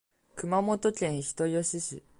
[0.35, 2.03] 熊本県人吉市